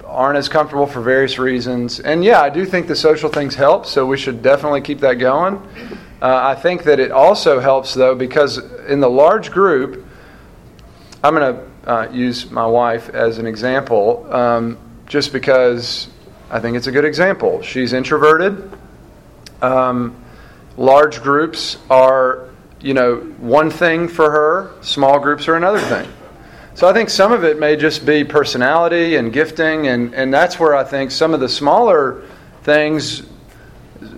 [0.06, 2.00] aren't as comfortable for various reasons.
[2.00, 5.16] And yeah, I do think the social things help, so we should definitely keep that
[5.16, 5.56] going.
[6.22, 10.06] Uh, I think that it also helps, though, because in the large group,
[11.24, 16.08] I'm going to uh, use my wife as an example, um, just because
[16.50, 17.62] I think it's a good example.
[17.62, 18.72] She's introverted.
[19.62, 20.16] Um,
[20.78, 24.72] large groups are, you know, one thing for her.
[24.82, 26.10] Small groups are another thing.
[26.76, 30.60] So I think some of it may just be personality and gifting, and, and that's
[30.60, 32.24] where I think some of the smaller
[32.62, 33.24] things,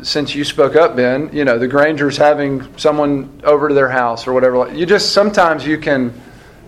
[0.04, 4.28] since you spoke up, Ben, you know, the Grangers having someone over to their house
[4.28, 6.14] or whatever, you just sometimes you can.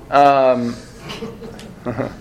[0.09, 0.75] Um,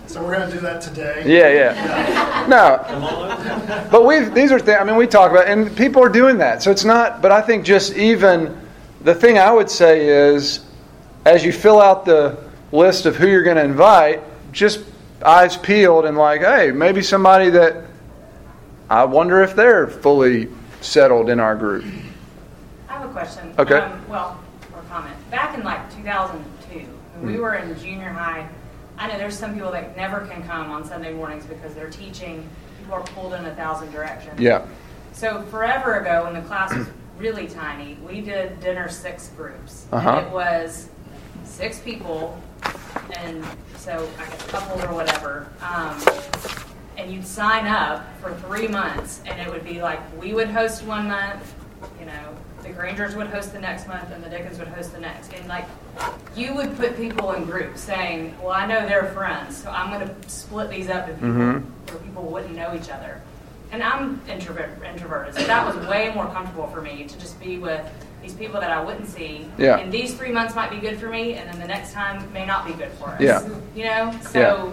[0.06, 1.22] So we're gonna do that today?
[1.26, 2.46] yeah, yeah.
[2.48, 4.78] No, but we these are things.
[4.80, 6.62] I mean, we talk about, and people are doing that.
[6.62, 7.20] So it's not.
[7.20, 8.58] But I think just even
[9.02, 10.64] the thing I would say is,
[11.26, 12.38] as you fill out the
[12.72, 14.80] list of who you're going to invite, just
[15.24, 17.84] eyes peeled and like, hey, maybe somebody that
[18.88, 20.48] I wonder if they're fully
[20.80, 21.84] settled in our group.
[22.88, 23.54] I have a question.
[23.58, 23.78] Okay.
[23.78, 24.40] Um, well,
[24.74, 25.14] or comment.
[25.30, 27.40] Back in like 2002, when we Hmm.
[27.42, 28.48] were in junior high.
[29.00, 32.46] I know there's some people that never can come on Sunday mornings because they're teaching.
[32.78, 34.38] People are pulled in a thousand directions.
[34.38, 34.66] Yeah.
[35.12, 36.86] So forever ago, when the class was
[37.18, 40.22] really tiny, we did dinner six groups, Uh-huh.
[40.26, 40.90] it was
[41.44, 42.38] six people,
[43.16, 43.42] and
[43.76, 45.48] so I guess couples or whatever.
[45.62, 45.98] Um,
[46.98, 50.84] and you'd sign up for three months, and it would be like we would host
[50.84, 51.54] one month,
[51.98, 55.00] you know, the Grangers would host the next month, and the Dickens would host the
[55.00, 55.64] next, and like
[56.36, 60.06] you would put people in groups saying, "Well, I know they're friends, so I'm going
[60.08, 61.62] to split these up people Mhm.
[61.88, 63.20] where people wouldn't know each other."
[63.72, 67.58] And I'm introvert, introverted, so that was way more comfortable for me to just be
[67.58, 67.80] with
[68.20, 69.48] these people that I wouldn't see.
[69.56, 69.76] Yeah.
[69.78, 72.44] And these three months might be good for me, and then the next time may
[72.44, 73.20] not be good for us.
[73.20, 73.42] Yeah.
[73.74, 74.72] You know, so Yeah.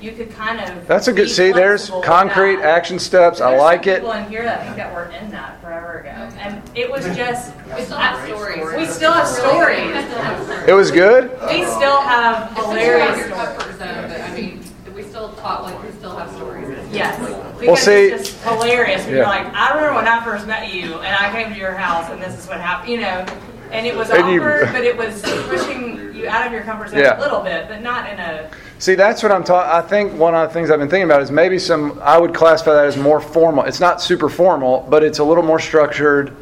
[0.00, 0.86] You could kind of.
[0.86, 1.28] That's a good.
[1.28, 2.64] See, there's concrete that.
[2.64, 3.40] action steps.
[3.40, 3.96] I like some it.
[3.96, 7.04] People in here that I think that we're in that forever ago, and it was
[7.16, 7.54] just.
[7.76, 8.76] We still have stories.
[8.76, 10.68] We still have stories.
[10.68, 11.30] It was good.
[11.48, 13.32] We still have hilarious stories.
[13.34, 16.68] comfort zone, but I mean, we still talk, like, we still have stories.
[16.92, 17.18] Yes.
[17.60, 19.02] Because see- it's just hilarious.
[19.04, 19.16] When Yeah.
[19.18, 22.10] You're like, I remember when I first met you, and I came to your house,
[22.10, 22.90] and this is what happened.
[22.90, 23.26] You know,
[23.70, 26.90] and it was And you- awkward, but it was pushing you out of your comfort
[26.90, 27.18] zone Yeah.
[27.18, 28.48] a little bit, but not in a
[28.78, 29.70] See, that's what I'm talking.
[29.70, 31.98] I think one of the things I've been thinking about is maybe some.
[32.00, 33.64] I would classify that as more formal.
[33.64, 36.34] It's not super formal, but it's a little more structured,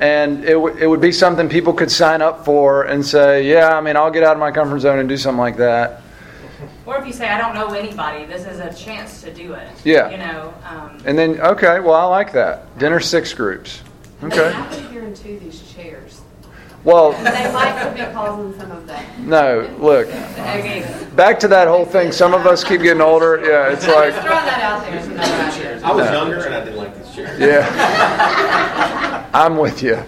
[0.00, 3.76] and it w- it would be something people could sign up for and say, "Yeah,
[3.76, 6.02] I mean, I'll get out of my comfort zone and do something like that."
[6.86, 9.68] Or if you say, I don't know anybody, this is a chance to do it.
[9.84, 10.10] Yeah.
[10.10, 12.76] You know, um, And then, okay, well, I like that.
[12.78, 13.82] Dinner six groups.
[14.24, 14.48] Okay.
[14.52, 16.21] I've been hearing too, these chairs.
[16.84, 19.18] Well, They might be causing some of that.
[19.20, 19.68] no.
[19.78, 20.84] Look, okay.
[21.14, 22.10] back to that whole thing.
[22.10, 23.40] Some of us keep getting older.
[23.44, 24.96] Yeah, it's Just like, throwing that out there.
[24.96, 25.86] It's another.
[25.86, 26.12] I was No.
[26.12, 27.38] younger and I didn't like these chairs.
[27.38, 29.28] yeah.
[29.32, 30.02] I'm with you.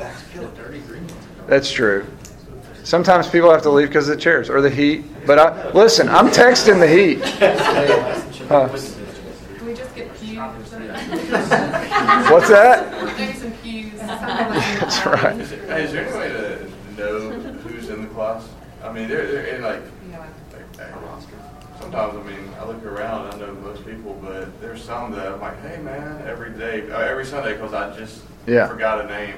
[1.46, 2.06] That's true.
[2.82, 5.04] Sometimes people have to leave because of the chairs or the heat.
[5.26, 7.20] But I, listen, I'm texting the heat.
[8.48, 8.68] Huh.
[9.56, 10.90] Can we just get pews or something?
[12.30, 13.16] What's that?
[13.18, 13.92] Maybe some pews.
[14.00, 15.40] That's right.
[15.40, 16.68] Is there, hey, is there any way to
[16.98, 17.30] know
[17.62, 18.46] who's in the class?
[18.82, 19.80] I mean, they're, they're in like,
[20.10, 20.18] Yeah.
[20.20, 20.88] like, like,
[21.80, 25.40] sometimes, I mean, I look around, I know most people, but there's some that I'm
[25.40, 28.68] like, hey man, every day, uh, every Sunday, because I just Yeah.
[28.68, 29.34] forgot a name.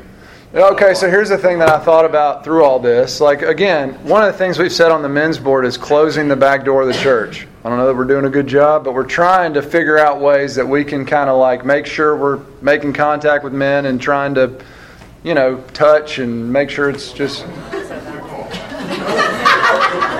[0.54, 3.20] Okay, so here's the thing that I thought about through all this.
[3.20, 6.36] Like, again, one of the things we've said on the men's board is closing the
[6.36, 7.46] back door of the church.
[7.64, 10.20] I don't know that we're doing a good job, but we're trying to figure out
[10.20, 14.00] ways that we can kind of like make sure we're making contact with men and
[14.00, 14.52] trying to,
[15.24, 17.44] you know, touch and make sure it's just.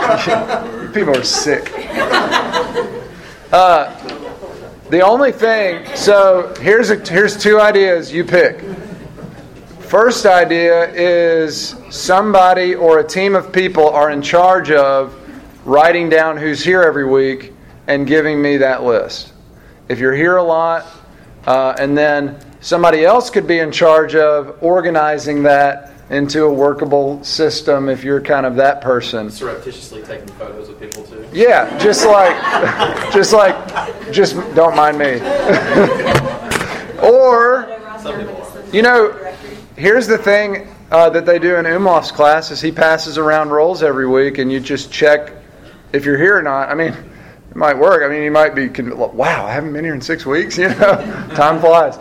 [0.94, 1.72] People are sick.
[3.52, 3.92] Uh,
[4.90, 8.12] the only thing, so here's a, here's two ideas.
[8.12, 8.60] You pick.
[9.80, 15.14] First idea is somebody or a team of people are in charge of
[15.66, 17.52] writing down who's here every week
[17.88, 19.32] and giving me that list.
[19.88, 20.86] If you're here a lot,
[21.46, 27.22] uh, and then somebody else could be in charge of organizing that into a workable
[27.24, 29.30] system if you're kind of that person.
[29.30, 31.26] Surreptitiously taking photos of people too.
[31.32, 35.14] Yeah, just like, just like, just don't mind me.
[37.02, 37.66] or,
[38.00, 38.64] Some people are.
[38.72, 39.34] you know,
[39.76, 43.82] here's the thing uh, that they do in Umloff's class is he passes around rolls
[43.82, 45.32] every week, and you just check
[45.92, 46.68] if you're here or not.
[46.68, 48.04] I mean, it might work.
[48.04, 50.56] I mean, you might be, wow, I haven't been here in six weeks.
[50.66, 51.98] You know, time flies.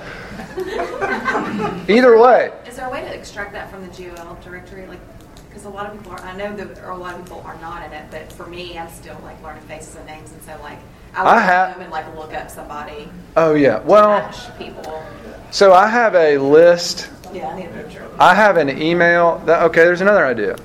[1.89, 2.51] Either way,
[2.85, 4.85] there a way to extract that from the GOL directory?
[4.87, 4.99] Like,
[5.47, 7.85] because a lot of people are, I know that a lot of people are not
[7.85, 10.79] in it, but for me, I'm still like learning faces and names, and so like,
[11.15, 13.79] I I would have- go home and like look up somebody, oh yeah.
[13.79, 15.03] Well, people.
[15.51, 17.09] so I have a list.
[17.33, 18.09] Yeah, I need a picture.
[18.19, 19.41] I have an email.
[19.45, 20.57] That, okay, there's another idea.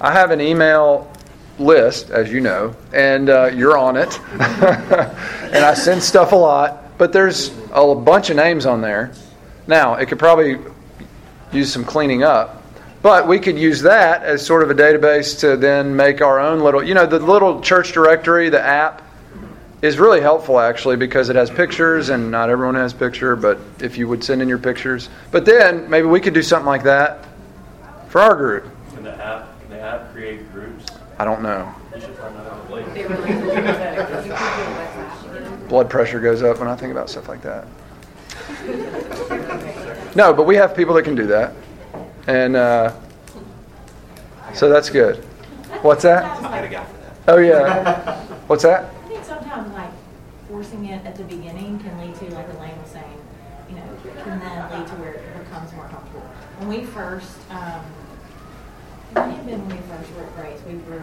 [0.00, 1.10] I have an email
[1.58, 4.18] list, as you know, and uh, you're on it.
[4.32, 9.12] and I send stuff a lot, but there's a bunch of names on there.
[9.66, 10.58] Now, it could probably
[11.52, 12.62] use some cleaning up,
[13.02, 16.60] but we could use that as sort of a database to then make our own
[16.60, 19.02] little, you know, the little church directory, the app
[19.82, 23.96] is really helpful actually because it has pictures and not everyone has picture but if
[23.96, 27.24] you would send in your pictures but then maybe we could do something like that
[28.08, 30.84] for our group Can the app, can the app create groups?
[31.18, 32.90] i don't know You should find that out later.
[32.90, 33.46] It really is.
[33.46, 33.52] You
[34.04, 35.68] could do a WhatsApp.
[35.70, 37.66] blood pressure goes up when i think about stuff like that
[40.14, 41.52] no but we have people that can do that.
[42.26, 42.92] And uh,
[44.54, 45.16] so that's good.
[45.82, 46.24] What's that?
[46.24, 47.14] I got a guy for that.
[47.28, 48.24] oh yeah.
[48.46, 48.92] What's that?
[49.04, 49.90] I think sometimes like
[50.48, 53.20] forcing it at the beginning can lead to, like Elaine was saying,
[53.68, 53.82] you know,
[54.24, 56.26] can then lead to where it becomes more comfortable.
[56.58, 57.84] When we first, um,
[59.10, 61.02] it might have been when we first were at Grace, we were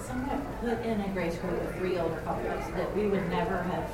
[0.00, 3.90] somewhat put in a Grace group with three older couples that we would never have,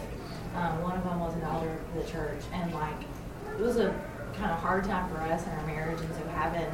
[0.55, 2.43] um, one of them was an elder of the church.
[2.53, 3.01] And like,
[3.59, 3.95] it was a
[4.39, 6.67] kind of hard time for us in our marriage and so having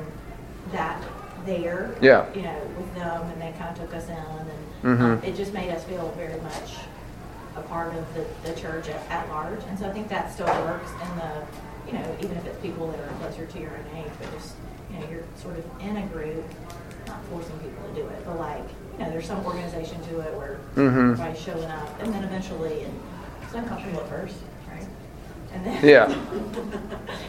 [0.73, 1.03] that
[1.47, 2.27] there, Yeah.
[2.35, 5.01] you know, with them and they kind of took us in and Mhm.
[5.01, 6.77] um, it just made us feel very much
[7.57, 9.61] a part of the, the church at, at large.
[9.69, 11.31] And so I think that still works in the,
[11.87, 14.55] you know, even if it's people that are closer to your own age, but just,
[14.91, 16.45] you know, you're sort of in a group,
[17.07, 18.63] not forcing people to do it, but like,
[18.99, 21.13] you know, there's some organization to it where Mhm.
[21.13, 23.01] everybody's showing up and then eventually, and
[23.43, 24.37] it's uncomfortable at first?
[25.53, 25.85] And then.
[25.85, 26.07] Yeah.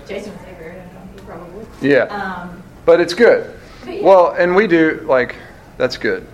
[0.08, 1.66] Jason would say very uncomfortable, probably.
[1.82, 2.04] Yeah.
[2.06, 3.54] Um, But it's good.
[3.86, 4.04] But yeah.
[4.04, 5.36] Well, and we do like
[5.78, 6.28] that's good.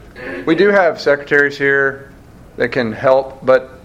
[0.46, 2.12] We do have secretaries here
[2.58, 3.80] that can help, but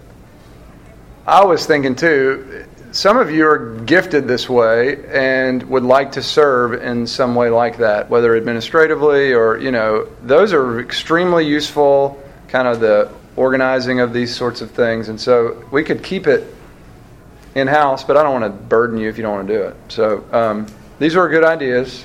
[1.27, 2.67] I was thinking too.
[2.91, 7.51] Some of you are gifted this way and would like to serve in some way
[7.51, 12.21] like that, whether administratively or you know, those are extremely useful.
[12.49, 16.55] Kind of the organizing of these sorts of things, and so we could keep it
[17.55, 19.63] in house, but I don't want to burden you if you don't want to do
[19.63, 19.77] it.
[19.89, 20.67] So um,
[20.99, 22.05] these are good ideas,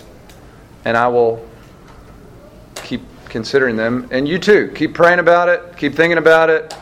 [0.86, 1.47] and I will
[2.76, 4.08] keep considering them.
[4.12, 6.76] And you too, keep praying about it, keep thinking about it.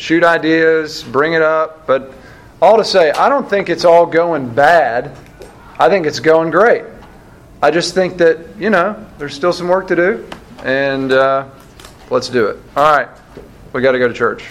[0.00, 1.86] shoot ideas, bring it up.
[1.86, 2.12] But
[2.60, 5.16] all to say, I don't think it's all going bad.
[5.78, 6.84] I think it's going great.
[7.62, 10.28] I just think that, you know, there's still some work to do.
[10.64, 11.48] And uh,
[12.10, 12.58] let's do it.
[12.76, 13.08] All right.
[13.72, 14.44] We got to go to church.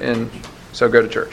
[0.00, 0.30] And
[0.72, 1.32] so go to church.